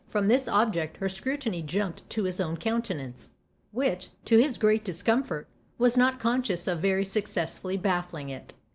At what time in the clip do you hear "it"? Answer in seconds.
8.29-8.55